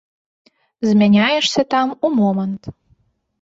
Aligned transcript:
Змяняешся 0.89 1.61
там 1.75 1.93
у 2.05 2.13
момант. 2.19 2.63